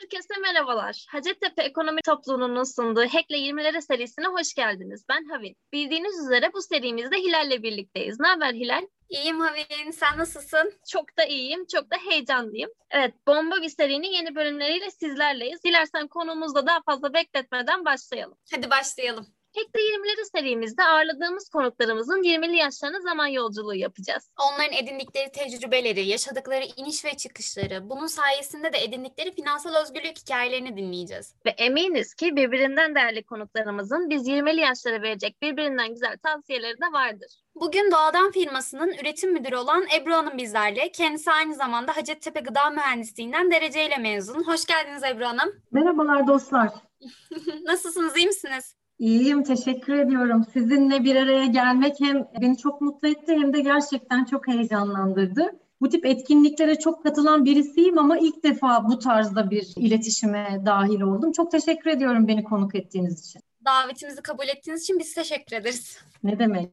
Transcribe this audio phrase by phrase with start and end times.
[0.00, 1.06] Herkese merhabalar.
[1.08, 5.04] Hacettepe Ekonomi Topluluğu'nun sunduğu Hack'le 20'lere serisine hoş geldiniz.
[5.08, 5.56] Ben Havin.
[5.72, 8.20] Bildiğiniz üzere bu serimizde Hilal'le birlikteyiz.
[8.20, 8.86] Ne haber Hilal?
[9.08, 9.90] İyiyim Havin.
[9.90, 10.72] Sen nasılsın?
[10.92, 12.70] Çok da iyiyim, çok da heyecanlıyım.
[12.90, 15.64] Evet, Bomba bir serinin yeni bölümleriyle sizlerleyiz.
[15.64, 18.38] Dilersen konumuzda daha fazla bekletmeden başlayalım.
[18.54, 19.26] Hadi başlayalım.
[19.56, 24.30] Hack'te 20'leri serimizde ağırladığımız konuklarımızın 20'li yaşlarına zaman yolculuğu yapacağız.
[24.48, 31.34] Onların edindikleri tecrübeleri, yaşadıkları iniş ve çıkışları, bunun sayesinde de edindikleri finansal özgürlük hikayelerini dinleyeceğiz.
[31.46, 37.42] Ve eminiz ki birbirinden değerli konuklarımızın biz 20'li yaşlara verecek birbirinden güzel tavsiyeleri de vardır.
[37.54, 40.92] Bugün Doğadan firmasının üretim müdürü olan Ebru Hanım bizlerle.
[40.92, 44.44] Kendisi aynı zamanda Hacettepe Gıda Mühendisliğinden dereceyle mezun.
[44.44, 45.52] Hoş geldiniz Ebru Hanım.
[45.70, 46.68] Merhabalar dostlar.
[47.64, 48.75] Nasılsınız, iyi misiniz?
[48.98, 50.44] İyiyim, teşekkür ediyorum.
[50.52, 55.52] Sizinle bir araya gelmek hem beni çok mutlu etti hem de gerçekten çok heyecanlandırdı.
[55.80, 61.32] Bu tip etkinliklere çok katılan birisiyim ama ilk defa bu tarzda bir iletişime dahil oldum.
[61.32, 63.42] Çok teşekkür ediyorum beni konuk ettiğiniz için.
[63.64, 65.98] Davetimizi kabul ettiğiniz için biz teşekkür ederiz.
[66.24, 66.70] Ne demek?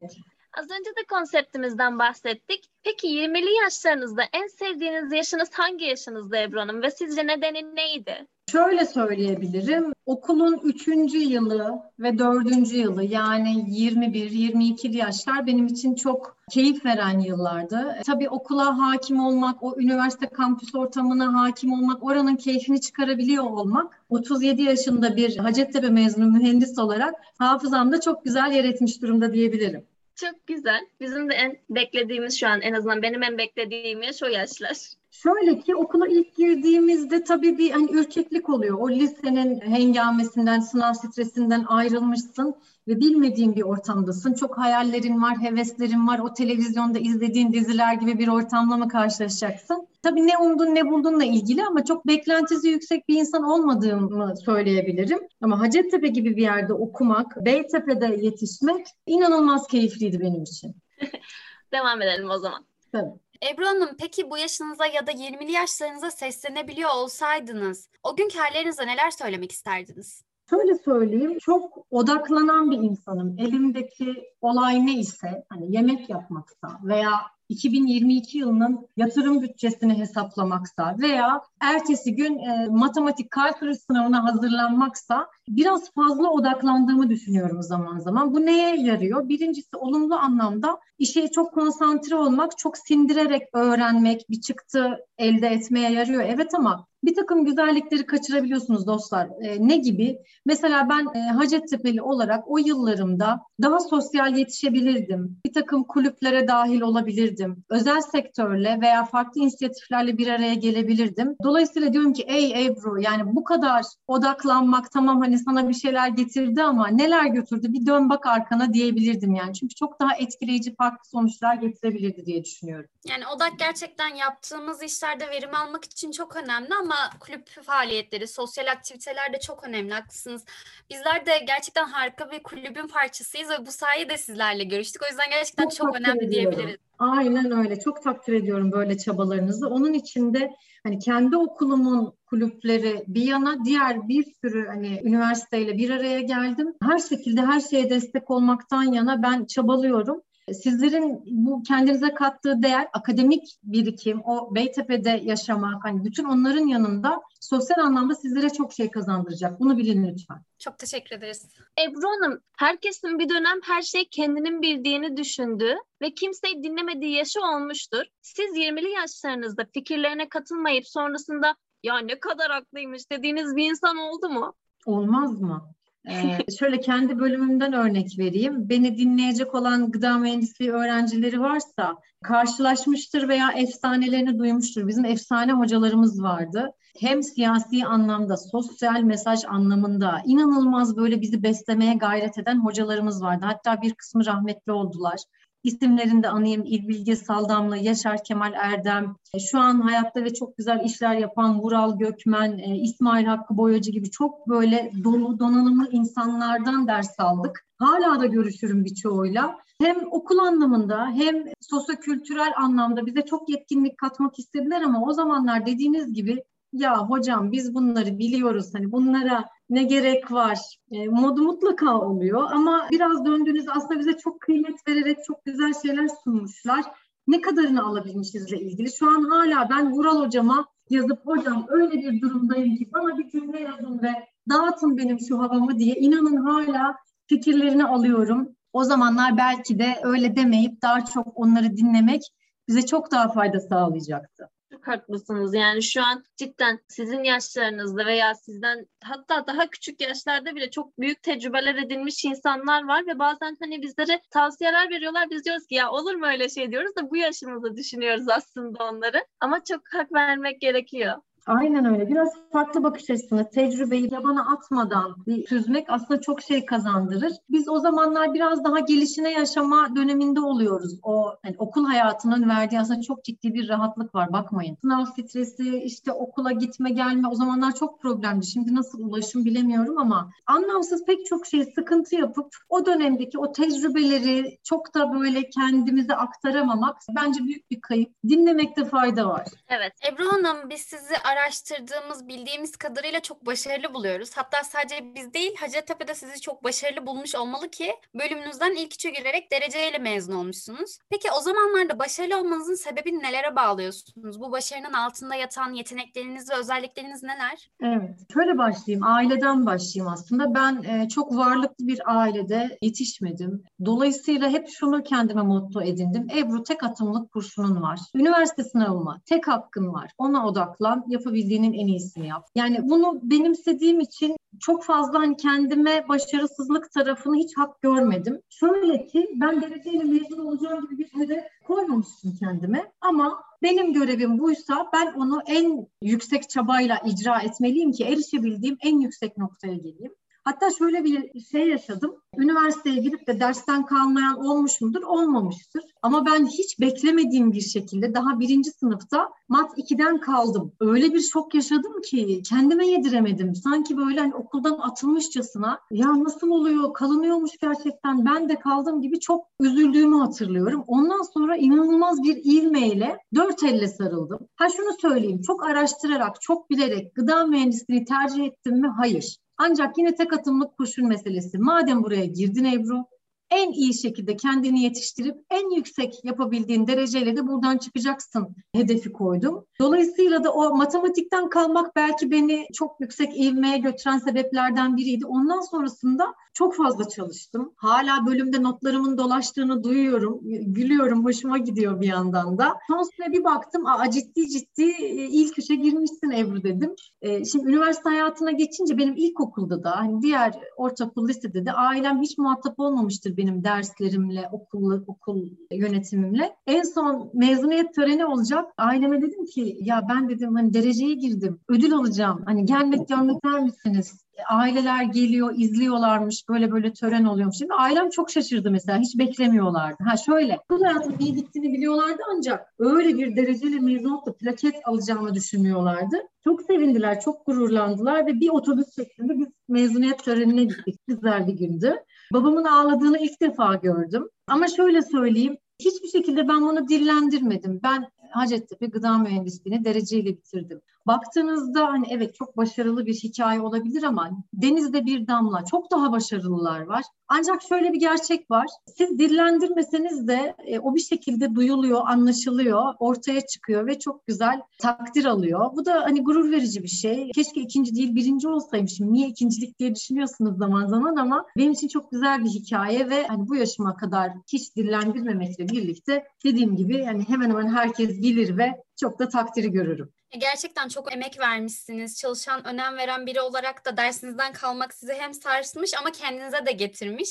[0.57, 2.69] Az önce de konseptimizden bahsettik.
[2.83, 8.27] Peki 20'li yaşlarınızda en sevdiğiniz yaşınız hangi yaşınızda Ebru Hanım ve sizce nedeni neydi?
[8.51, 9.93] Şöyle söyleyebilirim.
[10.05, 17.95] Okulun üçüncü yılı ve dördüncü yılı yani 21-22'li yaşlar benim için çok keyif veren yıllardı.
[18.05, 24.61] Tabii okula hakim olmak, o üniversite kampüs ortamına hakim olmak, oranın keyfini çıkarabiliyor olmak 37
[24.61, 29.85] yaşında bir Hacettepe mezunu mühendis olarak hafızamda çok güzel yer etmiş durumda diyebilirim.
[30.15, 30.87] Çok güzel.
[30.99, 34.77] Bizim de en beklediğimiz şu an en azından benim en beklediğim yaş o yaşlar.
[35.13, 38.77] Şöyle ki okula ilk girdiğimizde tabii bir hani ürkeklik oluyor.
[38.79, 42.55] O lisenin hengamesinden, sınav stresinden ayrılmışsın
[42.87, 44.33] ve bilmediğin bir ortamdasın.
[44.33, 46.19] Çok hayallerin var, heveslerin var.
[46.19, 49.87] O televizyonda izlediğin diziler gibi bir ortamla mı karşılaşacaksın?
[50.01, 55.19] Tabii ne umdun ne buldunla ilgili ama çok beklentisi yüksek bir insan olmadığımı söyleyebilirim.
[55.41, 60.75] Ama Hacettepe gibi bir yerde okumak, Beytepe'de yetişmek inanılmaz keyifliydi benim için.
[61.73, 62.65] Devam edelim o zaman.
[62.91, 63.22] Tabii.
[63.51, 69.11] Ebru Hanım peki bu yaşınıza ya da 20'li yaşlarınıza seslenebiliyor olsaydınız o günkü hallerinize neler
[69.11, 70.23] söylemek isterdiniz?
[70.49, 73.35] Şöyle söyleyeyim, çok odaklanan bir insanım.
[73.39, 77.11] Elimdeki olay ne ise, hani yemek yapmaksa veya
[77.49, 86.29] 2022 yılının yatırım bütçesini hesaplamaksa veya ertesi gün e, matematik kalkülüs sınavına hazırlanmaksa biraz fazla
[86.29, 88.33] odaklandığımı düşünüyorum zaman zaman.
[88.33, 89.29] Bu neye yarıyor?
[89.29, 96.23] Birincisi olumlu anlamda işe çok konsantre olmak, çok sindirerek öğrenmek, bir çıktı elde etmeye yarıyor.
[96.27, 99.27] Evet ama bir takım güzellikleri kaçırabiliyorsunuz dostlar.
[99.41, 100.19] E, ne gibi?
[100.45, 105.37] Mesela ben e, Hacettepe'li olarak o yıllarımda daha sosyal yetişebilirdim.
[105.45, 107.63] Bir takım kulüplere dahil olabilirdim.
[107.69, 111.35] Özel sektörle veya farklı inisiyatiflerle bir araya gelebilirdim.
[111.43, 116.63] Dolayısıyla diyorum ki ey Ebru yani bu kadar odaklanmak tamam hani sana bir şeyler getirdi
[116.63, 119.53] ama neler götürdü bir dön bak arkana diyebilirdim yani.
[119.53, 122.89] Çünkü çok daha etkileyici farklı sonuçlar getirebilirdi diye düşünüyorum.
[123.09, 129.33] Yani odak gerçekten yaptığımız işlerde verim almak için çok önemli ama kulüp faaliyetleri, sosyal aktiviteler
[129.33, 129.93] de çok önemli.
[129.93, 130.45] Haklısınız.
[130.89, 135.01] Bizler de gerçekten harika bir kulübün parçasıyız ve bu sayede sizlerle görüştük.
[135.03, 136.51] O yüzden gerçekten çok, çok önemli ediyorum.
[136.51, 136.79] diyebiliriz.
[136.99, 137.79] Aynen öyle.
[137.79, 139.67] Çok takdir ediyorum böyle çabalarınızı.
[139.67, 140.51] Onun içinde
[140.83, 146.73] hani kendi okulumun kulüpleri bir yana diğer bir sürü hani üniversiteyle bir araya geldim.
[146.83, 150.21] Her şekilde her şeye destek olmaktan yana ben çabalıyorum.
[150.51, 157.77] Sizlerin bu kendinize kattığı değer, akademik birikim, o Beytepe'de yaşamak, hani bütün onların yanında sosyal
[157.77, 159.59] anlamda sizlere çok şey kazandıracak.
[159.59, 160.41] Bunu bilin lütfen.
[160.59, 161.47] Çok teşekkür ederiz.
[161.79, 168.03] Ebru Hanım, herkesin bir dönem her şey kendinin bildiğini düşündüğü ve kimseyi dinlemediği yaşı olmuştur.
[168.21, 174.53] Siz 20'li yaşlarınızda fikirlerine katılmayıp sonrasında ya ne kadar haklıymış dediğiniz bir insan oldu mu?
[174.85, 175.73] Olmaz mı?
[176.09, 178.69] Ee, şöyle kendi bölümümden örnek vereyim.
[178.69, 184.87] Beni dinleyecek olan gıda mühendisliği öğrencileri varsa karşılaşmıştır veya efsanelerini duymuştur.
[184.87, 186.71] Bizim efsane hocalarımız vardı.
[186.99, 193.45] Hem siyasi anlamda, sosyal mesaj anlamında inanılmaz böyle bizi beslemeye gayret eden hocalarımız vardı.
[193.45, 195.19] Hatta bir kısmı rahmetli oldular.
[195.63, 196.63] İsimlerini de anayım.
[196.65, 201.97] İlbilge Saldamlı, Yaşar Kemal Erdem, e, şu an hayatta ve çok güzel işler yapan Vural
[201.97, 207.65] Gökmen, e, İsmail Hakkı Boyacı gibi çok böyle dolu donanımlı insanlardan ders aldık.
[207.79, 209.57] Hala da görüşürüm birçoğuyla.
[209.81, 216.13] Hem okul anlamında hem sosyokültürel anlamda bize çok yetkinlik katmak istediler ama o zamanlar dediğiniz
[216.13, 216.43] gibi
[216.73, 220.59] ya hocam biz bunları biliyoruz hani bunlara ne gerek var
[220.91, 226.07] e, modu mutlaka oluyor ama biraz döndüğünüz aslında bize çok kıymet vererek çok güzel şeyler
[226.23, 226.85] sunmuşlar.
[227.27, 228.91] Ne kadarını alabilmişizle ilgili.
[228.91, 233.59] Şu an hala ben Vural hocama yazıp hocam öyle bir durumdayım ki bana bir cümle
[233.59, 234.11] yazın ve
[234.49, 236.95] dağıtın benim şu havamı diye inanın hala
[237.27, 238.55] fikirlerini alıyorum.
[238.73, 242.21] O zamanlar belki de öyle demeyip daha çok onları dinlemek
[242.67, 244.49] bize çok daha fayda sağlayacaktı.
[244.83, 245.53] Çok haklısınız.
[245.53, 251.23] Yani şu an cidden sizin yaşlarınızda veya sizden hatta daha küçük yaşlarda bile çok büyük
[251.23, 255.29] tecrübeler edinmiş insanlar var ve bazen hani bizlere tavsiyeler veriyorlar.
[255.29, 259.25] Biz diyoruz ki ya olur mu öyle şey diyoruz da bu yaşımızda düşünüyoruz aslında onları.
[259.39, 261.17] Ama çok hak vermek gerekiyor.
[261.45, 262.09] Aynen öyle.
[262.09, 265.15] Biraz farklı bakış açısını, tecrübeyi yabana atmadan
[265.49, 267.33] süzmek aslında çok şey kazandırır.
[267.49, 270.99] Biz o zamanlar biraz daha gelişine yaşama döneminde oluyoruz.
[271.03, 274.33] O yani okul hayatının verdiği aslında çok ciddi bir rahatlık var.
[274.33, 274.77] Bakmayın.
[274.81, 278.45] Sınav stresi, işte okula gitme gelme o zamanlar çok problemdi.
[278.45, 284.57] Şimdi nasıl ulaşım bilemiyorum ama anlamsız pek çok şey sıkıntı yapıp o dönemdeki o tecrübeleri
[284.63, 288.13] çok da böyle kendimize aktaramamak bence büyük bir kayıp.
[288.27, 289.47] Dinlemekte fayda var.
[289.69, 289.93] Evet.
[290.11, 294.37] Ebru Hanım biz sizi araştırdığımız, bildiğimiz kadarıyla çok başarılı buluyoruz.
[294.37, 299.51] Hatta sadece biz değil, Hacettepe'de sizi çok başarılı bulmuş olmalı ki bölümünüzden ilk üçe girerek
[299.51, 300.97] dereceyle mezun olmuşsunuz.
[301.09, 304.39] Peki o zamanlarda başarılı olmanızın sebebini nelere bağlıyorsunuz?
[304.41, 307.69] Bu başarının altında yatan yetenekleriniz ve özellikleriniz neler?
[307.81, 309.05] Evet, şöyle başlayayım.
[309.05, 310.53] Aileden başlayayım aslında.
[310.55, 313.63] Ben e, çok varlıklı bir ailede yetişmedim.
[313.85, 316.27] Dolayısıyla hep şunu kendime motto edindim.
[316.37, 317.99] Ebru tek atımlık kurşunun var.
[318.15, 320.11] Üniversite sınavıma tek hakkın var.
[320.17, 322.47] Ona odaklan, yapabildiğinin en iyisini yap.
[322.55, 328.41] Yani bunu benimsediğim için çok fazla hani kendime başarısızlık tarafını hiç hak görmedim.
[328.49, 334.89] Şöyle ki ben dereceyle mezun olacağım gibi bir hedef koymamıştım kendime ama benim görevim buysa
[334.93, 340.11] ben onu en yüksek çabayla icra etmeliyim ki erişebildiğim en yüksek noktaya geleyim.
[340.43, 342.15] Hatta şöyle bir şey yaşadım.
[342.37, 345.01] Üniversiteye girip de dersten kalmayan olmuş mudur?
[345.01, 345.83] Olmamıştır.
[346.01, 350.73] Ama ben hiç beklemediğim bir şekilde daha birinci sınıfta mat 2'den kaldım.
[350.79, 353.55] Öyle bir şok yaşadım ki kendime yediremedim.
[353.55, 359.45] Sanki böyle hani okuldan atılmışçasına ya nasıl oluyor, kalınıyormuş gerçekten ben de kaldım gibi çok
[359.59, 360.83] üzüldüğümü hatırlıyorum.
[360.87, 364.39] Ondan sonra inanılmaz bir ivmeyle dört elle sarıldım.
[364.55, 368.87] Ha şunu söyleyeyim, çok araştırarak, çok bilerek gıda mühendisliğini tercih ettim mi?
[368.87, 369.37] Hayır.
[369.57, 371.57] Ancak yine tek atımlık kurşun meselesi.
[371.57, 373.05] Madem buraya girdin Ebru,
[373.53, 379.65] en iyi şekilde kendini yetiştirip en yüksek yapabildiğin dereceyle de buradan çıkacaksın hedefi koydum.
[379.79, 385.25] Dolayısıyla da o matematikten kalmak belki beni çok yüksek ivmeye götüren sebeplerden biriydi.
[385.25, 387.73] Ondan sonrasında çok fazla çalıştım.
[387.75, 390.39] Hala bölümde notlarımın dolaştığını duyuyorum.
[390.73, 392.73] Gülüyorum, hoşuma gidiyor bir yandan da.
[392.87, 396.95] Son süre bir baktım, aa ciddi ciddi e, ilk üçe girmişsin Ebru dedim.
[397.21, 402.37] E, şimdi üniversite hayatına geçince benim ilkokulda da hani diğer ortaokul lisede de ailem hiç
[402.37, 406.55] muhatap olmamıştır benim derslerimle, okul, okul yönetimimle.
[406.67, 408.65] En son mezuniyet töreni olacak.
[408.77, 411.59] Aileme dedim ki ya ben dedim hani dereceye girdim.
[411.69, 412.41] Ödül alacağım.
[412.45, 414.23] Hani gelmek görmek misiniz?
[414.49, 417.57] aileler geliyor, izliyorlarmış, böyle böyle tören oluyormuş.
[417.57, 420.03] Şimdi ailem çok şaşırdı mesela, hiç beklemiyorlardı.
[420.03, 425.33] Ha şöyle, bu hayatın iyi gittiğini biliyorlardı ancak öyle bir dereceli mezun olup plaket alacağımı
[425.33, 426.15] düşünmüyorlardı.
[426.43, 430.99] Çok sevindiler, çok gururlandılar ve bir otobüs şeklinde biz mezuniyet törenine gittik.
[431.07, 431.95] Güzel bir gündü.
[432.33, 434.29] Babamın ağladığını ilk defa gördüm.
[434.47, 437.79] Ama şöyle söyleyeyim, hiçbir şekilde ben bunu dillendirmedim.
[437.83, 440.81] Ben Hacettepe Gıda Mühendisliğini dereceyle bitirdim.
[441.07, 446.81] Baktığınızda hani evet çok başarılı bir hikaye olabilir ama denizde bir damla çok daha başarılılar
[446.81, 447.03] var.
[447.27, 448.67] Ancak şöyle bir gerçek var.
[448.97, 455.25] Siz dillendirmeseniz de e, o bir şekilde duyuluyor, anlaşılıyor, ortaya çıkıyor ve çok güzel takdir
[455.25, 455.69] alıyor.
[455.75, 457.31] Bu da hani gurur verici bir şey.
[457.35, 459.13] Keşke ikinci değil birinci olsaymışım.
[459.13, 463.47] Niye ikincilik diye düşünüyorsunuz zaman zaman ama benim için çok güzel bir hikaye ve hani
[463.47, 469.19] bu yaşıma kadar hiç dillendirmemekle birlikte dediğim gibi yani hemen hemen herkes bilir ve çok
[469.19, 470.09] da takdiri görürüm.
[470.37, 472.17] Gerçekten çok emek vermişsiniz.
[472.17, 477.29] Çalışan, önem veren biri olarak da dersinizden kalmak sizi hem sarsmış ama kendinize de getirmiş.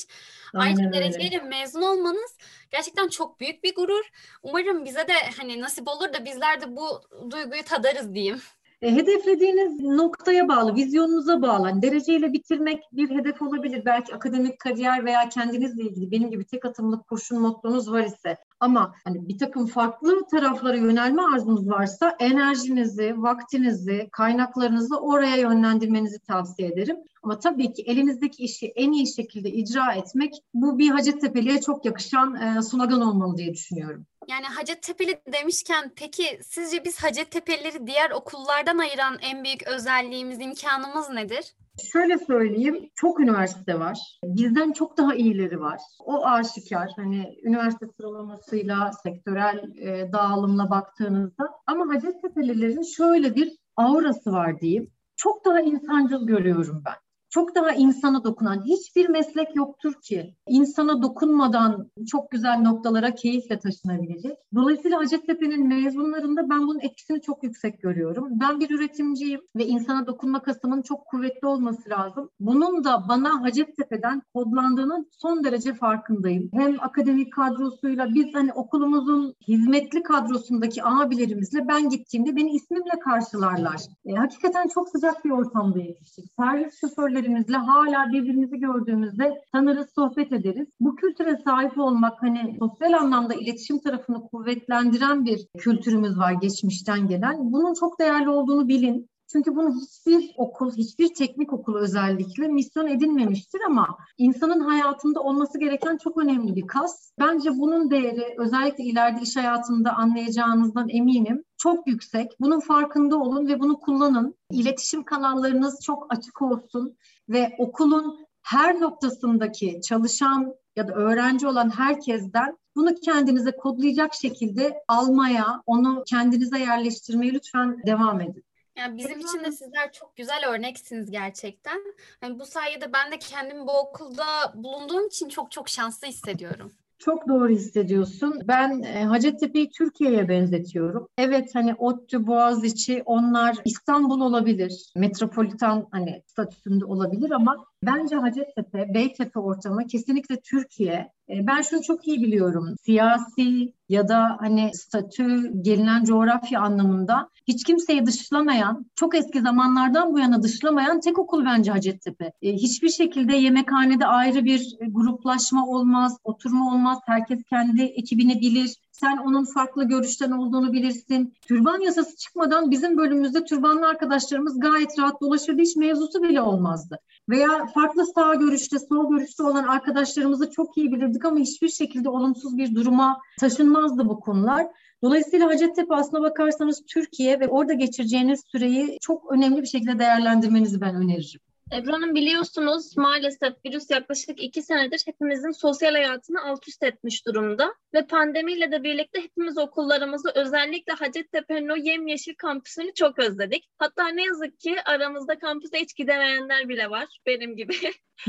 [0.53, 2.37] Aynen Aynı dereceyle mezun olmanız
[2.71, 4.05] gerçekten çok büyük bir gurur.
[4.43, 8.41] Umarım bize de hani nasip olur da bizler de bu duyguyu tadarız diyeyim.
[8.83, 11.67] E, hedeflediğiniz noktaya bağlı, vizyonunuza bağlı.
[11.67, 13.85] Yani dereceyle bitirmek bir hedef olabilir.
[13.85, 18.95] Belki akademik kariyer veya kendinizle ilgili benim gibi tek atımlık kurşun mottonuz var ise ama
[19.03, 26.97] hani bir takım farklı taraflara yönelme arzunuz varsa enerjinizi, vaktinizi, kaynaklarınızı oraya yönlendirmenizi tavsiye ederim.
[27.23, 32.35] Ama tabii ki elinizdeki işi en iyi şekilde icra etmek bu bir Hacettepe'liye çok yakışan
[32.35, 34.05] e, slogan olmalı diye düşünüyorum.
[34.27, 41.53] Yani Hacettepe'li demişken peki sizce biz Hacettepe'lileri diğer okullardan ayıran en büyük özelliğimiz, imkanımız nedir?
[41.91, 44.19] Şöyle söyleyeyim, çok üniversite var.
[44.23, 45.79] Bizden çok daha iyileri var.
[45.99, 46.91] O aşikar.
[46.95, 51.49] Hani üniversite sıralamasıyla, sektörel e, dağılımla baktığınızda.
[51.67, 54.91] Ama Hacettepe'lilerin şöyle bir aurası var diyeyim.
[55.15, 57.02] Çok daha insancıl görüyorum ben
[57.33, 64.37] çok daha insana dokunan hiçbir meslek yoktur ki insana dokunmadan çok güzel noktalara keyifle taşınabilecek.
[64.55, 68.27] Dolayısıyla Hacettepe'nin mezunlarında ben bunun etkisini çok yüksek görüyorum.
[68.31, 72.29] Ben bir üretimciyim ve insana dokunma kasımın çok kuvvetli olması lazım.
[72.39, 76.49] Bunun da bana Hacettepe'den kodlandığının son derece farkındayım.
[76.53, 83.81] Hem akademik kadrosuyla biz hani okulumuzun hizmetli kadrosundaki abilerimizle ben gittiğimde beni ismimle karşılarlar.
[84.05, 86.25] E, hakikaten çok sıcak bir ortamda yetiştik.
[86.39, 90.67] Servis şoförleri büyüklerimizle hala birbirimizi gördüğümüzde tanırız, sohbet ederiz.
[90.79, 97.53] Bu kültüre sahip olmak hani sosyal anlamda iletişim tarafını kuvvetlendiren bir kültürümüz var geçmişten gelen.
[97.53, 99.09] Bunun çok değerli olduğunu bilin.
[99.33, 105.97] Çünkü bunu hiçbir okul, hiçbir teknik okul özellikle misyon edinmemiştir ama insanın hayatında olması gereken
[105.97, 107.11] çok önemli bir kas.
[107.19, 112.31] Bence bunun değeri özellikle ileride iş hayatında anlayacağınızdan eminim çok yüksek.
[112.39, 114.35] Bunun farkında olun ve bunu kullanın.
[114.51, 116.97] İletişim kanallarınız çok açık olsun
[117.29, 125.61] ve okulun her noktasındaki çalışan ya da öğrenci olan herkesten bunu kendinize kodlayacak şekilde almaya,
[125.65, 128.43] onu kendinize yerleştirmeye lütfen devam edin.
[128.77, 131.81] Yani bizim için de sizler çok güzel örneksiniz gerçekten.
[132.21, 134.25] Yani bu sayede ben de kendimi bu okulda
[134.55, 136.71] bulunduğum için çok çok şanslı hissediyorum.
[136.99, 138.41] Çok doğru hissediyorsun.
[138.47, 141.07] Ben e, Hacettepe'yi Türkiye'ye benzetiyorum.
[141.17, 144.91] Evet hani ODTÜ, Boğaziçi onlar İstanbul olabilir.
[144.95, 151.11] Metropolitan hani statüsünde olabilir ama bence Hacettepe, Beytepe ortamı kesinlikle Türkiye.
[151.29, 152.75] E, ben şunu çok iyi biliyorum.
[152.85, 160.19] Siyasi ya da hani statü, gelinen coğrafya anlamında hiç kimseyi dışlamayan, çok eski zamanlardan bu
[160.19, 162.31] yana dışlamayan tek okul bence Hacettepe.
[162.41, 166.99] E, hiçbir şekilde yemekhanede ayrı bir gruplaşma olmaz, oturma olmaz.
[167.05, 168.75] Herkes kendi ekibini bilir.
[168.93, 171.33] Sen onun farklı görüşten olduğunu bilirsin.
[171.41, 175.61] Türban yasası çıkmadan bizim bölümümüzde türbanlı arkadaşlarımız gayet rahat dolaşırdı.
[175.61, 176.99] Hiç mevzusu bile olmazdı.
[177.29, 182.57] Veya farklı sağ görüşte, sol görüşte olan arkadaşlarımızı çok iyi bilirdik ama hiçbir şekilde olumsuz
[182.57, 184.67] bir duruma taşınmazdı bu konular.
[185.01, 190.95] Dolayısıyla Hacettepe aslına bakarsanız Türkiye ve orada geçireceğiniz süreyi çok önemli bir şekilde değerlendirmenizi ben
[190.95, 191.41] öneririm.
[191.73, 197.75] Ebru Hanım biliyorsunuz maalesef virüs yaklaşık iki senedir hepimizin sosyal hayatını alt üst etmiş durumda.
[197.93, 203.69] Ve pandemiyle de birlikte hepimiz okullarımızı özellikle Hacettepe'nin o yemyeşil kampüsünü çok özledik.
[203.77, 207.73] Hatta ne yazık ki aramızda kampüse hiç gidemeyenler bile var benim gibi.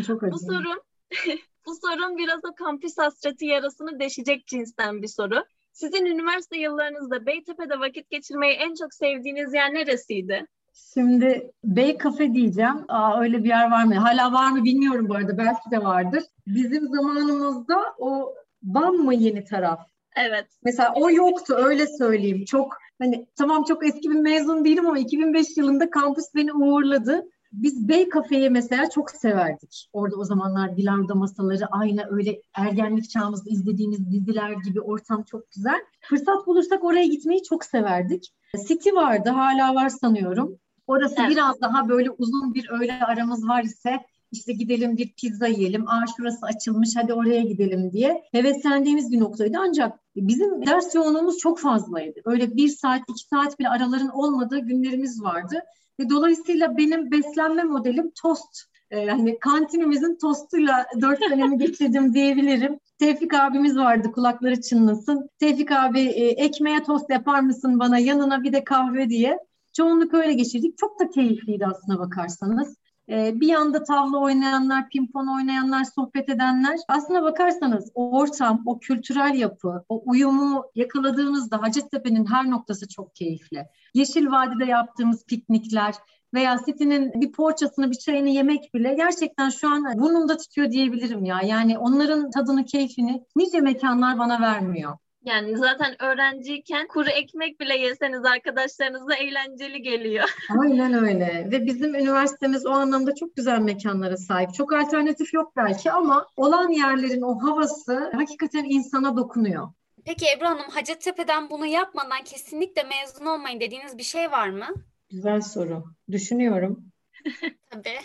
[0.06, 0.82] Çok bu sorun
[1.66, 5.44] bu sorun biraz o kampüs hasreti yarasını deşecek cinsten bir soru.
[5.72, 10.46] Sizin üniversite yıllarınızda Beytepe'de vakit geçirmeyi en çok sevdiğiniz yer neresiydi?
[10.74, 12.84] Şimdi Bey Kafe diyeceğim.
[12.88, 13.94] Aa, öyle bir yer var mı?
[13.94, 15.38] Hala var mı bilmiyorum bu arada.
[15.38, 16.22] Belki de vardır.
[16.46, 19.80] Bizim zamanımızda o BAM mı yeni taraf?
[20.16, 20.46] Evet.
[20.64, 22.44] Mesela o yoktu öyle söyleyeyim.
[22.44, 27.24] Çok hani tamam çok eski bir mezun değilim ama 2005 yılında kampüs beni uğurladı.
[27.52, 29.88] Biz Bey Kafe'yi mesela çok severdik.
[29.92, 35.80] Orada o zamanlar bilardo masaları aynı öyle ergenlik çağımızda izlediğimiz diziler gibi ortam çok güzel.
[36.00, 38.32] Fırsat bulursak oraya gitmeyi çok severdik.
[38.68, 40.58] City vardı hala var sanıyorum.
[40.86, 41.30] Orası evet.
[41.30, 44.00] biraz daha böyle uzun bir öğle aramız var ise
[44.32, 49.58] işte gidelim bir pizza yiyelim, aa şurası açılmış hadi oraya gidelim diye heveslendiğimiz bir noktaydı.
[49.60, 52.20] Ancak bizim ders yoğunluğumuz çok fazlaydı.
[52.24, 55.62] Öyle bir saat, iki saat bile araların olmadığı günlerimiz vardı.
[56.00, 58.64] Ve dolayısıyla benim beslenme modelim tost.
[58.90, 62.78] Yani kantinimizin tostuyla dört senemi geçirdim diyebilirim.
[62.98, 65.28] Tevfik abimiz vardı kulakları çınlasın.
[65.38, 69.38] Tevfik abi e, ekmeğe tost yapar mısın bana yanına bir de kahve diye.
[69.76, 70.78] Çoğunluk öyle geçirdik.
[70.78, 72.76] Çok da keyifliydi aslına bakarsanız.
[73.08, 76.78] Ee, bir yanda tavla oynayanlar, pimpon oynayanlar, sohbet edenler.
[76.88, 83.66] Aslına bakarsanız o ortam, o kültürel yapı, o uyumu yakaladığınızda Hacettepe'nin her noktası çok keyifli.
[83.94, 85.94] Yeşil Vadi'de yaptığımız piknikler,
[86.34, 91.40] veya City'nin bir poğaçasını, bir çayını yemek bile gerçekten şu an burnumda tutuyor diyebilirim ya.
[91.42, 94.98] Yani onların tadını, keyfini nice mekanlar bana vermiyor.
[95.24, 100.24] Yani zaten öğrenciyken kuru ekmek bile yeseniz arkadaşlarınızla eğlenceli geliyor.
[100.62, 101.48] Aynen öyle.
[101.50, 104.54] Ve bizim üniversitemiz o anlamda çok güzel mekanlara sahip.
[104.54, 109.68] Çok alternatif yok belki ama olan yerlerin o havası hakikaten insana dokunuyor.
[110.04, 114.66] Peki Ebru Hanım Hacettepe'den bunu yapmadan kesinlikle mezun olmayın dediğiniz bir şey var mı?
[115.10, 115.84] Güzel soru.
[116.10, 116.84] Düşünüyorum.
[117.70, 117.98] Tabii.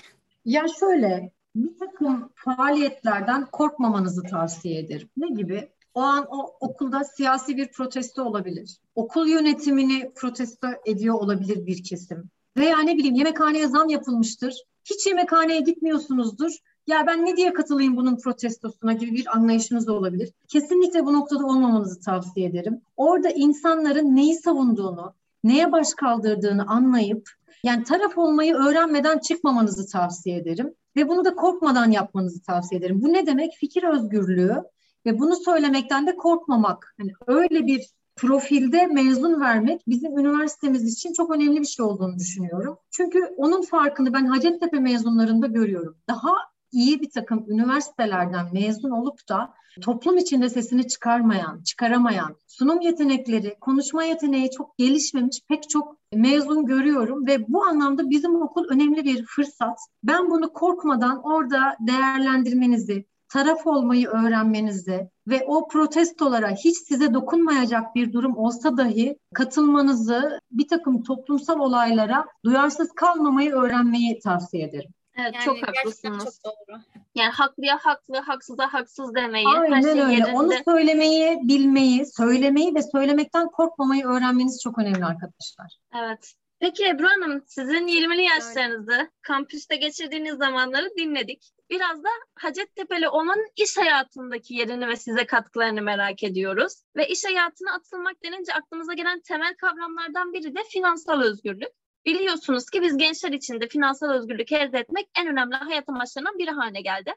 [0.46, 5.10] Ya şöyle bir takım faaliyetlerden korkmamanızı tavsiye ederim.
[5.18, 5.70] Ne gibi?
[5.94, 8.78] O an o okulda siyasi bir protesto olabilir.
[8.96, 12.30] Okul yönetimini protesto ediyor olabilir bir kesim.
[12.58, 14.54] Veya ne bileyim yemekhaneye zam yapılmıştır.
[14.86, 16.52] Hiç yemekhaneye gitmiyorsunuzdur.
[16.88, 20.34] Ya ben ne diye katılayım bunun protestosuna gibi bir anlayışınız da olabilir.
[20.48, 22.82] Kesinlikle bu noktada olmamanızı tavsiye ederim.
[22.98, 27.30] Orada insanların neyi savunduğunu, neye baş kaldırdığını anlayıp
[27.64, 30.74] yani taraf olmayı öğrenmeden çıkmamanızı tavsiye ederim.
[30.96, 33.02] Ve bunu da korkmadan yapmanızı tavsiye ederim.
[33.02, 33.54] Bu ne demek?
[33.54, 34.64] Fikir özgürlüğü
[35.06, 36.96] ve bunu söylemekten de korkmamak.
[37.00, 42.78] Yani öyle bir profilde mezun vermek bizim üniversitemiz için çok önemli bir şey olduğunu düşünüyorum.
[42.92, 45.98] Çünkü onun farkını ben Hacettepe mezunlarında görüyorum.
[46.08, 46.32] Daha
[46.72, 54.04] iyi bir takım üniversitelerden mezun olup da toplum içinde sesini çıkarmayan, çıkaramayan, sunum yetenekleri, konuşma
[54.04, 59.80] yeteneği çok gelişmemiş pek çok mezun görüyorum ve bu anlamda bizim okul önemli bir fırsat.
[60.04, 68.14] Ben bunu korkmadan orada değerlendirmenizi, taraf olmayı öğrenmenizi ve o protestolara hiç size dokunmayacak bir
[68.14, 74.92] durum olsa dahi katılmanızı, bir takım toplumsal olaylara duyarsız kalmamayı öğrenmeyi tavsiye ederim.
[75.18, 76.40] Evet Yani çok gerçekten haklısınız.
[76.44, 76.78] çok doğru.
[77.16, 80.02] Yani haklıya haklı, haksıza haksız demeyi, her Aynen şey öyle.
[80.14, 80.32] yerinde.
[80.34, 85.78] Onu söylemeyi, bilmeyi, söylemeyi ve söylemekten korkmamayı öğrenmeniz çok önemli arkadaşlar.
[86.00, 86.34] Evet.
[86.60, 91.52] Peki Ebru Hanım, sizin 20'li yaşlarınızı, kampüste geçirdiğiniz zamanları dinledik.
[91.70, 96.74] Biraz da Hacettepe'li olmanın iş hayatındaki yerini ve size katkılarını merak ediyoruz.
[96.96, 101.70] Ve iş hayatına atılmak denince aklımıza gelen temel kavramlardan biri de finansal özgürlük.
[102.06, 106.52] Biliyorsunuz ki biz gençler için de finansal özgürlük elde etmek en önemli hayat amaçlarından biri
[106.52, 107.14] haline geldi.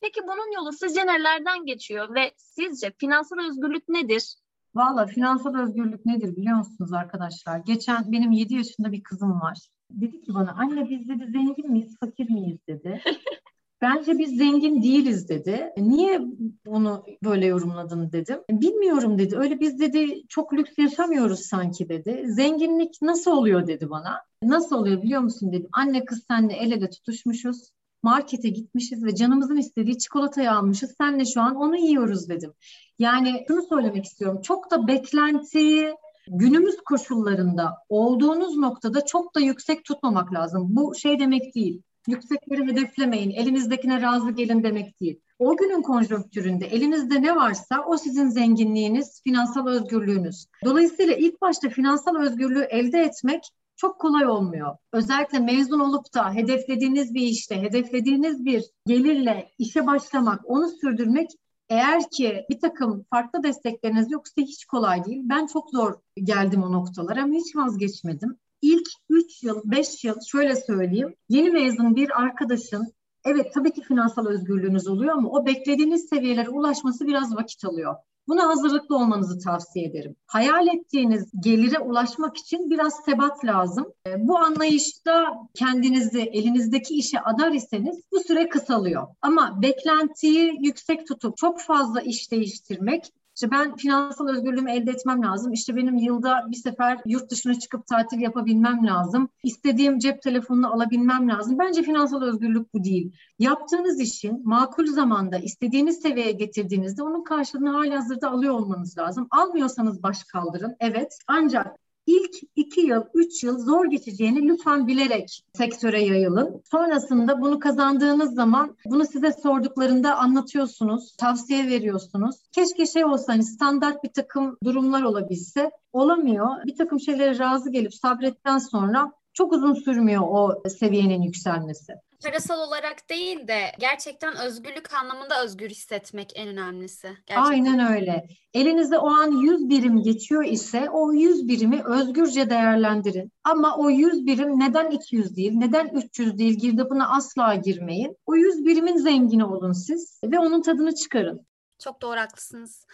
[0.00, 4.34] Peki bunun yolu sizce nelerden geçiyor ve sizce finansal özgürlük nedir?
[4.74, 7.58] Valla finansal özgürlük nedir biliyor musunuz arkadaşlar?
[7.58, 9.58] Geçen benim 7 yaşında bir kızım var.
[9.90, 13.02] Dedi ki bana anne biz dedi zengin miyiz, fakir miyiz dedi.
[13.84, 15.72] Bence biz zengin değiliz dedi.
[15.76, 16.20] Niye
[16.66, 18.38] bunu böyle yorumladın dedim.
[18.50, 19.36] Bilmiyorum dedi.
[19.38, 22.24] Öyle biz dedi çok lüks yaşamıyoruz sanki dedi.
[22.26, 24.20] Zenginlik nasıl oluyor dedi bana.
[24.42, 25.68] Nasıl oluyor biliyor musun dedim.
[25.72, 27.70] Anne kız senle el ele tutuşmuşuz.
[28.02, 30.94] Markete gitmişiz ve canımızın istediği çikolatayı almışız.
[31.00, 32.52] Senle şu an onu yiyoruz dedim.
[32.98, 34.40] Yani şunu söylemek istiyorum.
[34.42, 35.94] Çok da beklentiyi
[36.28, 40.66] günümüz koşullarında olduğunuz noktada çok da yüksek tutmamak lazım.
[40.68, 41.82] Bu şey demek değil.
[42.08, 45.20] Yüksekleri hedeflemeyin, elinizdekine razı gelin demek değil.
[45.38, 50.46] O günün konjonktüründe elinizde ne varsa o sizin zenginliğiniz, finansal özgürlüğünüz.
[50.64, 54.76] Dolayısıyla ilk başta finansal özgürlüğü elde etmek çok kolay olmuyor.
[54.92, 61.30] Özellikle mezun olup da hedeflediğiniz bir işte, hedeflediğiniz bir gelirle işe başlamak, onu sürdürmek
[61.68, 65.22] eğer ki bir takım farklı destekleriniz yoksa hiç kolay değil.
[65.24, 68.36] Ben çok zor geldim o noktalara ama hiç vazgeçmedim.
[68.64, 71.14] İlk 3 yıl, 5 yıl şöyle söyleyeyim.
[71.28, 72.92] Yeni mezun bir arkadaşın
[73.24, 77.94] evet tabii ki finansal özgürlüğünüz oluyor ama o beklediğiniz seviyelere ulaşması biraz vakit alıyor.
[78.28, 80.16] Buna hazırlıklı olmanızı tavsiye ederim.
[80.26, 83.92] Hayal ettiğiniz gelire ulaşmak için biraz sebat lazım.
[84.06, 89.06] E, Bu anlayışta kendinizi elinizdeki işe adar iseniz bu süre kısalıyor.
[89.22, 95.52] Ama beklentiyi yüksek tutup çok fazla iş değiştirmek işte ben finansal özgürlüğümü elde etmem lazım.
[95.52, 99.28] İşte benim yılda bir sefer yurt dışına çıkıp tatil yapabilmem lazım.
[99.42, 101.58] İstediğim cep telefonunu alabilmem lazım.
[101.58, 103.12] Bence finansal özgürlük bu değil.
[103.38, 109.26] Yaptığınız işin makul zamanda istediğiniz seviyeye getirdiğinizde onun karşılığını hali hazırda alıyor olmanız lazım.
[109.30, 110.76] Almıyorsanız baş kaldırın.
[110.80, 116.62] Evet ancak İlk iki yıl, üç yıl zor geçeceğini lütfen bilerek sektöre yayılın.
[116.70, 122.36] Sonrasında bunu kazandığınız zaman bunu size sorduklarında anlatıyorsunuz, tavsiye veriyorsunuz.
[122.52, 125.70] Keşke şey olsa hani standart bir takım durumlar olabilse.
[125.92, 126.48] Olamıyor.
[126.66, 131.92] Bir takım şeylere razı gelip sabretten sonra çok uzun sürmüyor o seviyenin yükselmesi.
[132.24, 137.08] Parasal olarak değil de gerçekten özgürlük anlamında özgür hissetmek en önemlisi.
[137.26, 137.42] Gerçekten.
[137.42, 138.26] Aynen öyle.
[138.54, 143.32] Elinize o an 100 birim geçiyor ise o 100 birimi özgürce değerlendirin.
[143.44, 148.16] Ama o 100 birim neden 200 değil, neden 300 değil girdabına asla girmeyin.
[148.26, 151.46] O 100 birimin zengini olun siz ve onun tadını çıkarın.
[151.78, 152.86] Çok doğru haklısınız.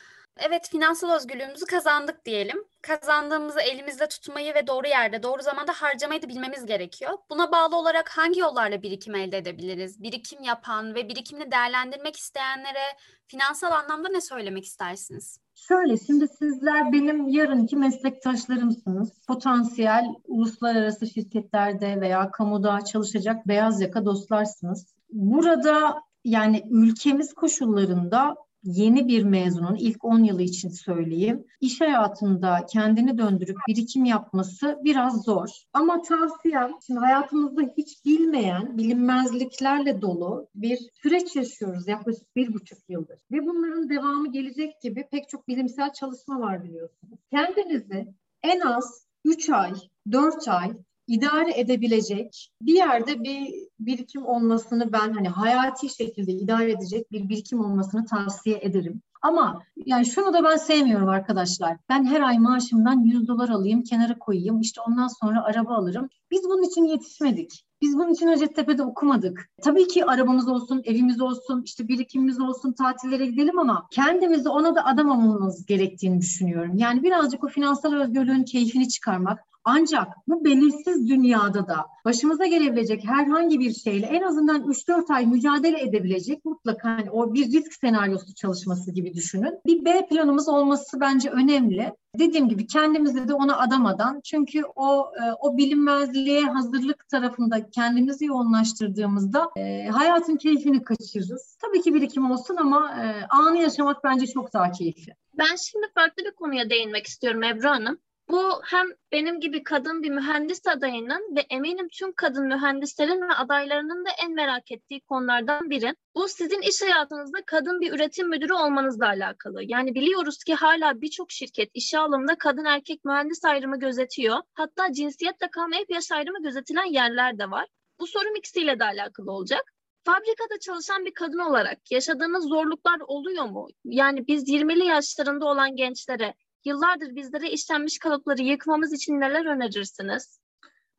[0.48, 2.64] Evet, finansal özgürlüğümüzü kazandık diyelim.
[2.83, 7.12] Kazandığımızı elimizde tutmayı ve doğru yerde, doğru zamanda harcamayı da bilmemiz gerekiyor.
[7.31, 10.03] Buna bağlı olarak hangi yollarla birikim elde edebiliriz?
[10.03, 12.85] Birikim yapan ve birikimini değerlendirmek isteyenlere
[13.26, 15.38] finansal anlamda ne söylemek istersiniz?
[15.55, 19.11] Şöyle şimdi sizler benim yarınki meslektaşlarımsınız.
[19.26, 24.94] Potansiyel uluslararası şirketlerde veya kamuda çalışacak beyaz yaka dostlarsınız.
[25.12, 31.44] Burada yani ülkemiz koşullarında yeni bir mezunun ilk 10 yılı için söyleyeyim.
[31.61, 35.49] iş hayatında kendini döndürüp birikim yapması biraz zor.
[35.73, 43.18] Ama tavsiyem şimdi hayatımızda hiç bilmeyen, bilinmezliklerle dolu bir süreç yaşıyoruz yaklaşık bir buçuk yıldır.
[43.33, 47.18] Ve bunların devamı gelecek gibi pek çok bilimsel çalışma var biliyorsunuz.
[47.31, 48.09] Kendinizi
[48.42, 49.73] en az 3 ay,
[50.12, 50.73] 4 ay
[51.11, 57.61] idare edebilecek bir yerde bir birikim olmasını ben hani hayati şekilde idare edecek bir birikim
[57.61, 59.03] olmasını tavsiye ederim.
[59.23, 61.77] Ama yani şunu da ben sevmiyorum arkadaşlar.
[61.88, 64.61] Ben her ay maaşımdan 100 dolar alayım, kenara koyayım.
[64.61, 66.09] İşte ondan sonra araba alırım.
[66.31, 67.64] Biz bunun için yetişmedik.
[67.83, 69.49] Biz bunun için Hacettepe'de okumadık.
[69.62, 74.87] Tabii ki arabamız olsun, evimiz olsun, işte birikimimiz olsun, tatillere gidelim ama kendimizi ona da
[74.87, 76.77] adamamamız gerektiğini düşünüyorum.
[76.77, 83.61] Yani birazcık o finansal özgürlüğün keyfini çıkarmak, ancak bu belirsiz dünyada da başımıza gelebilecek herhangi
[83.61, 88.92] bir şeyle en azından 3-4 ay mücadele edebilecek mutlaka hani o bir risk senaryosu çalışması
[88.92, 89.59] gibi düşünün.
[89.66, 91.92] Bir B planımız olması bence önemli.
[92.18, 99.51] Dediğim gibi kendimizi de ona adamadan çünkü o e, o bilinmezliğe hazırlık tarafında kendimizi yoğunlaştırdığımızda
[99.57, 101.57] e, hayatın keyfini kaçırırız.
[101.61, 105.14] Tabii ki birikim olsun ama e, anı yaşamak bence çok daha keyifli.
[105.38, 107.99] Ben şimdi farklı bir konuya değinmek istiyorum Ebru Hanım.
[108.30, 114.04] Bu hem benim gibi kadın bir mühendis adayının ve eminim tüm kadın mühendislerin ve adaylarının
[114.04, 115.94] da en merak ettiği konulardan biri.
[116.14, 119.60] Bu sizin iş hayatınızda kadın bir üretim müdürü olmanızla alakalı.
[119.62, 124.38] Yani biliyoruz ki hala birçok şirket işe alımda kadın erkek mühendis ayrımı gözetiyor.
[124.54, 127.66] Hatta cinsiyetle kalmayıp yaş ayrımı gözetilen yerler de var.
[128.00, 129.72] Bu sorum ikisiyle de alakalı olacak.
[130.04, 133.68] Fabrikada çalışan bir kadın olarak yaşadığınız zorluklar oluyor mu?
[133.84, 136.34] Yani biz 20'li yaşlarında olan gençlere
[136.64, 140.40] Yıllardır bizlere işlenmiş kalıpları yıkmamız için neler önerirsiniz?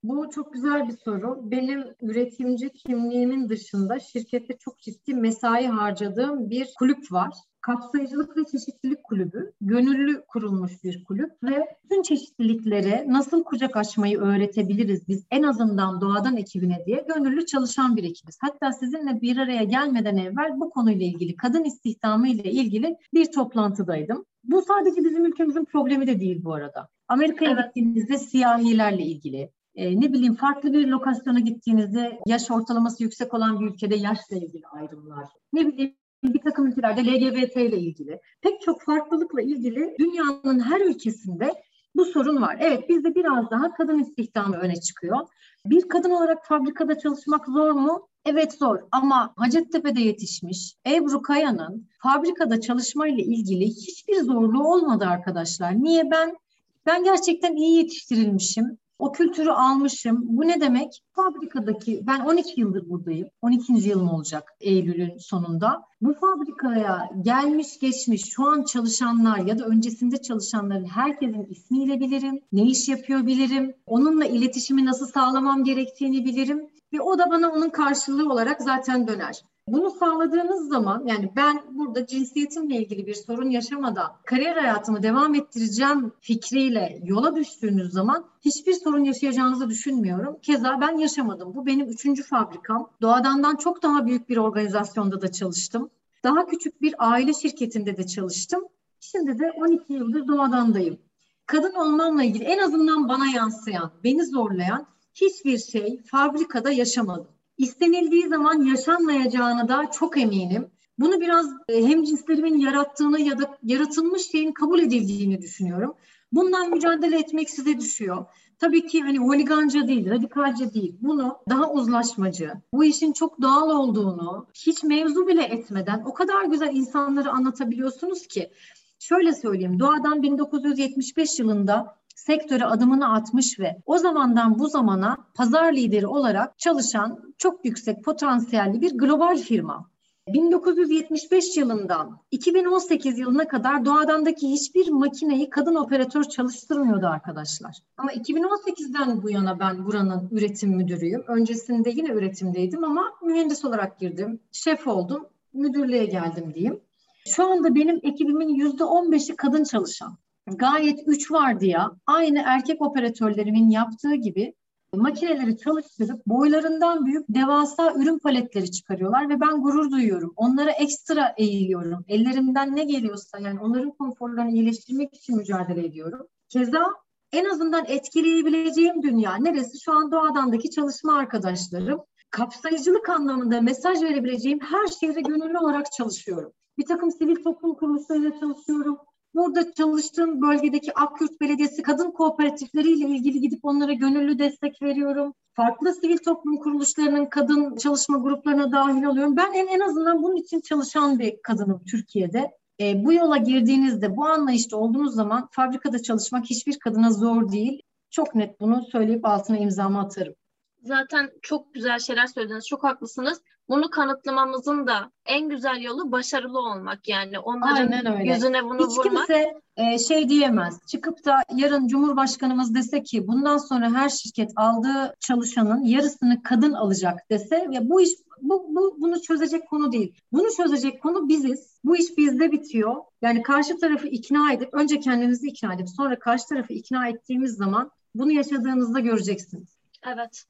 [0.03, 1.51] Bu çok güzel bir soru.
[1.51, 7.33] Benim üretimci kimliğimin dışında şirkette çok ciddi mesai harcadığım bir kulüp var.
[7.61, 15.07] Kapsayıcılık ve Çeşitlilik Kulübü, gönüllü kurulmuş bir kulüp ve bütün çeşitliliklere nasıl kucak açmayı öğretebiliriz
[15.07, 18.37] biz en azından doğadan ekibine diye gönüllü çalışan bir ekibiz.
[18.41, 24.25] Hatta sizinle bir araya gelmeden evvel bu konuyla ilgili, kadın istihdamı ile ilgili bir toplantıdaydım.
[24.43, 26.89] Bu sadece bizim ülkemizin problemi de değil bu arada.
[27.07, 27.65] Amerika'ya evet.
[27.65, 33.65] gittiğinizde siyahilerle ilgili, e, ne bileyim farklı bir lokasyona gittiğinizde yaş ortalaması yüksek olan bir
[33.65, 39.41] ülkede yaşla ilgili ayrımlar, ne bileyim bir takım ülkelerde LGBT ile ilgili, pek çok farklılıkla
[39.41, 41.53] ilgili dünyanın her ülkesinde
[41.95, 42.57] bu sorun var.
[42.59, 45.17] Evet bizde biraz daha kadın istihdamı öne çıkıyor.
[45.65, 48.07] Bir kadın olarak fabrikada çalışmak zor mu?
[48.25, 55.83] Evet zor ama Hacettepe'de yetişmiş Ebru Kaya'nın fabrikada çalışmayla ilgili hiçbir zorluğu olmadı arkadaşlar.
[55.83, 56.37] Niye ben
[56.85, 58.77] ben gerçekten iyi yetiştirilmişim.
[59.01, 60.19] O kültürü almışım.
[60.23, 61.03] Bu ne demek?
[61.13, 63.27] Fabrikadaki, ben 12 yıldır buradayım.
[63.41, 63.73] 12.
[63.73, 65.81] yılım olacak Eylül'ün sonunda.
[66.01, 72.41] Bu fabrikaya gelmiş geçmiş şu an çalışanlar ya da öncesinde çalışanların herkesin ismiyle bilirim.
[72.51, 73.73] Ne iş yapıyor bilirim.
[73.85, 76.67] Onunla iletişimi nasıl sağlamam gerektiğini bilirim.
[76.93, 79.41] Ve o da bana onun karşılığı olarak zaten döner.
[79.67, 86.11] Bunu sağladığınız zaman yani ben burada cinsiyetimle ilgili bir sorun yaşamadan kariyer hayatımı devam ettireceğim
[86.19, 90.37] fikriyle yola düştüğünüz zaman hiçbir sorun yaşayacağınızı düşünmüyorum.
[90.41, 91.55] Keza ben yaşamadım.
[91.55, 92.89] Bu benim üçüncü fabrikam.
[93.01, 95.89] Doğadan'dan çok daha büyük bir organizasyonda da çalıştım.
[96.23, 98.63] Daha küçük bir aile şirketinde de çalıştım.
[98.99, 100.99] Şimdi de 12 yıldır Doğadan'dayım.
[101.45, 107.27] Kadın olmamla ilgili en azından bana yansıyan, beni zorlayan hiçbir şey fabrikada yaşamadım
[107.61, 110.71] istenildiği zaman yaşanmayacağını da çok eminim.
[110.99, 115.93] Bunu biraz e, hem cinslerimin yarattığını ya da yaratılmış şeyin kabul edildiğini düşünüyorum.
[116.31, 118.25] Bundan mücadele etmek size düşüyor.
[118.59, 120.95] Tabii ki hani holiganca değil, radikalce değil.
[121.01, 126.75] Bunu daha uzlaşmacı, bu işin çok doğal olduğunu hiç mevzu bile etmeden o kadar güzel
[126.75, 128.51] insanları anlatabiliyorsunuz ki.
[128.99, 136.07] Şöyle söyleyeyim, Doğadan 1975 yılında sektöre adımını atmış ve o zamandan bu zamana pazar lideri
[136.07, 139.91] olarak çalışan çok yüksek potansiyelli bir global firma.
[140.27, 147.77] 1975 yılından 2018 yılına kadar doğadandaki hiçbir makineyi kadın operatör çalıştırmıyordu arkadaşlar.
[147.97, 151.23] Ama 2018'den bu yana ben buranın üretim müdürüyüm.
[151.27, 154.39] Öncesinde yine üretimdeydim ama mühendis olarak girdim.
[154.51, 156.79] Şef oldum, müdürlüğe geldim diyeyim.
[157.25, 160.17] Şu anda benim ekibimin %15'i kadın çalışan
[160.57, 164.53] gayet üç vardı ya aynı erkek operatörlerimin yaptığı gibi
[164.95, 170.33] makineleri çalıştırıp boylarından büyük devasa ürün paletleri çıkarıyorlar ve ben gurur duyuyorum.
[170.35, 172.05] Onlara ekstra eğiliyorum.
[172.07, 176.27] Ellerimden ne geliyorsa yani onların konforlarını iyileştirmek için mücadele ediyorum.
[176.49, 176.93] Keza
[177.31, 179.83] en azından etkileyebileceğim dünya neresi?
[179.83, 182.01] Şu an doğadandaki çalışma arkadaşlarım.
[182.29, 186.51] Kapsayıcılık anlamında mesaj verebileceğim her şeyde gönüllü olarak çalışıyorum.
[186.77, 188.97] Bir takım sivil toplum kuruluşlarıyla çalışıyorum
[189.35, 195.33] Burada çalıştığım bölgedeki Akyurt Belediyesi kadın kooperatifleriyle ilgili gidip onlara gönüllü destek veriyorum.
[195.53, 199.37] Farklı sivil toplum kuruluşlarının kadın çalışma gruplarına dahil oluyorum.
[199.37, 202.51] Ben en, en azından bunun için çalışan bir kadınım Türkiye'de.
[202.81, 207.81] E, bu yola girdiğinizde, bu anlayışta olduğunuz zaman fabrikada çalışmak hiçbir kadına zor değil.
[208.09, 210.33] Çok net bunu söyleyip altına imzamı atarım.
[210.81, 212.67] Zaten çok güzel şeyler söylediniz.
[212.67, 213.41] Çok haklısınız.
[213.69, 217.39] Bunu kanıtlamamızın da en güzel yolu başarılı olmak yani.
[217.39, 219.27] Onların yüzüne bunu Hiç vurmak.
[219.27, 220.79] kimse e, şey diyemez.
[220.87, 227.19] Çıkıp da yarın Cumhurbaşkanımız dese ki bundan sonra her şirket aldığı çalışanın yarısını kadın alacak
[227.29, 228.09] dese ya bu iş
[228.41, 230.15] bu, bu bunu çözecek konu değil.
[230.31, 231.79] Bunu çözecek konu biziz.
[231.83, 232.95] Bu iş bizde bitiyor.
[233.21, 237.91] Yani karşı tarafı ikna edip önce kendimizi ikna edip sonra karşı tarafı ikna ettiğimiz zaman
[238.15, 239.77] bunu yaşadığınızda göreceksiniz.
[240.07, 240.45] Evet.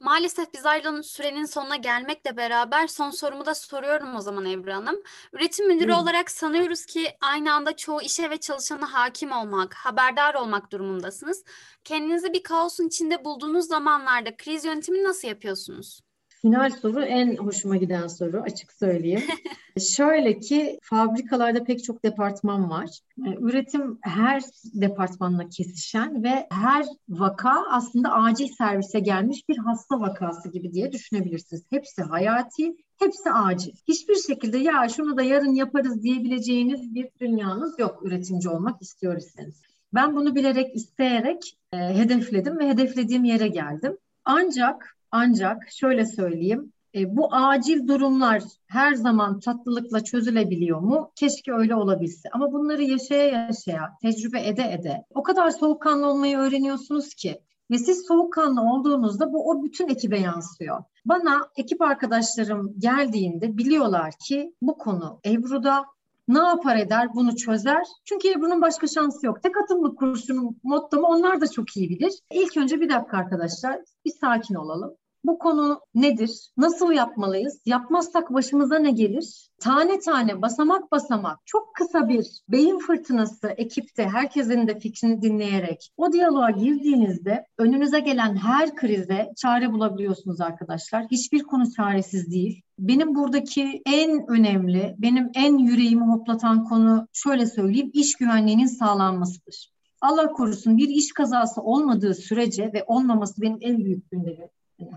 [0.00, 5.02] Maalesef biz ayrılan sürenin sonuna gelmekle beraber son sorumu da soruyorum o zaman Ebru Hanım.
[5.32, 6.02] Üretim müdürü Buyurun.
[6.02, 11.44] olarak sanıyoruz ki aynı anda çoğu işe ve çalışana hakim olmak, haberdar olmak durumundasınız.
[11.84, 16.00] Kendinizi bir kaosun içinde bulduğunuz zamanlarda kriz yönetimini nasıl yapıyorsunuz?
[16.46, 19.22] Final soru en hoşuma giden soru açık söyleyeyim.
[19.96, 23.00] Şöyle ki fabrikalarda pek çok departman var.
[23.26, 30.48] Ee, Üretim her departmanla kesişen ve her vaka aslında acil servise gelmiş bir hasta vakası
[30.48, 31.62] gibi diye düşünebilirsiniz.
[31.70, 33.72] Hepsi hayati, hepsi acil.
[33.88, 39.62] Hiçbir şekilde ya şunu da yarın yaparız diyebileceğiniz bir dünyanız yok üretimci olmak istiyorsanız.
[39.94, 43.96] Ben bunu bilerek, isteyerek e, hedefledim ve hedeflediğim yere geldim.
[44.24, 51.12] Ancak ancak şöyle söyleyeyim, e, bu acil durumlar her zaman tatlılıkla çözülebiliyor mu?
[51.14, 52.28] Keşke öyle olabilse.
[52.32, 57.40] Ama bunları yaşaya yaşaya, tecrübe ede ede o kadar soğukkanlı olmayı öğreniyorsunuz ki.
[57.70, 60.84] Ve siz soğukkanlı olduğunuzda bu o bütün ekibe yansıyor.
[61.04, 65.84] Bana ekip arkadaşlarım geldiğinde biliyorlar ki bu konu Ebru'da
[66.28, 67.86] ne yapar eder bunu çözer.
[68.04, 69.42] Çünkü Ebru'nun başka şansı yok.
[69.42, 72.12] Tek atımlık kurşunun mottomu onlar da çok iyi bilir.
[72.32, 74.96] İlk önce bir dakika arkadaşlar bir sakin olalım.
[75.26, 76.50] Bu konu nedir?
[76.56, 77.60] Nasıl yapmalıyız?
[77.66, 79.48] Yapmazsak başımıza ne gelir?
[79.60, 86.12] Tane tane, basamak basamak, çok kısa bir beyin fırtınası ekipte herkesin de fikrini dinleyerek o
[86.12, 91.06] diyaloğa girdiğinizde önünüze gelen her krize çare bulabiliyorsunuz arkadaşlar.
[91.10, 92.62] Hiçbir konu çaresiz değil.
[92.78, 99.72] Benim buradaki en önemli, benim en yüreğimi hoplatan konu şöyle söyleyeyim, iş güvenliğinin sağlanmasıdır.
[100.00, 104.48] Allah korusun bir iş kazası olmadığı sürece ve olmaması benim en büyük gündemim.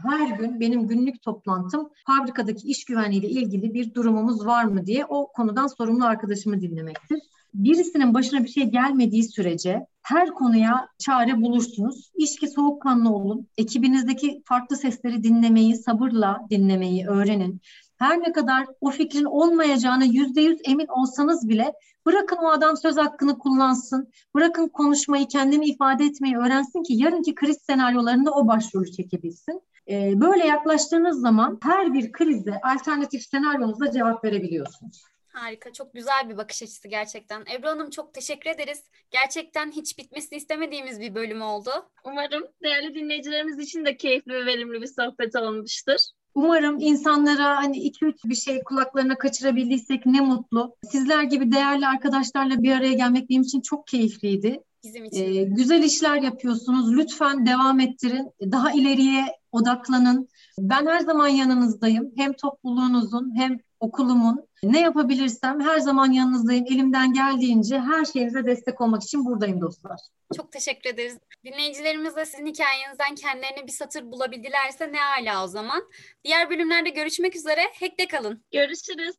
[0.02, 5.06] Her gün benim günlük toplantım fabrikadaki iş güvenliği ile ilgili bir durumumuz var mı diye
[5.06, 7.20] o konudan sorumlu arkadaşımı dinlemektir.
[7.54, 12.12] Birisinin başına bir şey gelmediği sürece her konuya çare bulursunuz.
[12.16, 13.48] İşki soğukkanlı olun.
[13.58, 17.62] Ekibinizdeki farklı sesleri dinlemeyi, sabırla dinlemeyi öğrenin.
[17.98, 21.74] Her ne kadar o fikrin olmayacağına yüzde yüz emin olsanız bile
[22.06, 24.10] bırakın o adam söz hakkını kullansın.
[24.36, 29.62] Bırakın konuşmayı, kendini ifade etmeyi öğrensin ki yarınki kriz senaryolarında o başrolü çekebilsin.
[29.90, 35.04] Ee, böyle yaklaştığınız zaman her bir krize alternatif senaryonuzda cevap verebiliyorsunuz.
[35.28, 37.46] Harika, çok güzel bir bakış açısı gerçekten.
[37.54, 38.84] Ebru Hanım çok teşekkür ederiz.
[39.12, 41.70] Gerçekten hiç bitmesini istemediğimiz bir bölüm oldu.
[42.04, 45.98] Umarım değerli dinleyicilerimiz için de keyifli ve verimli bir sohbet olmuştur.
[46.36, 50.76] Umarım insanlara hani iki üç bir şey kulaklarına kaçırabildiysek ne mutlu.
[50.92, 54.64] Sizler gibi değerli arkadaşlarla bir araya gelmek benim için çok keyifliydi.
[54.84, 55.36] Bizim için.
[55.36, 56.98] Ee, güzel işler yapıyorsunuz.
[56.98, 58.32] Lütfen devam ettirin.
[58.42, 60.30] Daha ileriye odaklanın.
[60.60, 62.12] Ben her zaman yanınızdayım.
[62.18, 64.50] Hem topluluğunuzun hem okulumun.
[64.64, 66.66] Ne yapabilirsem her zaman yanınızdayım.
[66.66, 70.00] Elimden geldiğince her şeyinize destek olmak için buradayım dostlar.
[70.36, 71.18] Çok teşekkür ederiz.
[71.46, 75.84] Dinleyicilerimiz de sizin hikayenizden kendilerine bir satır bulabildilerse ne hala o zaman.
[76.24, 77.62] Diğer bölümlerde görüşmek üzere.
[77.80, 78.44] Hack'te kalın.
[78.52, 79.16] Görüşürüz.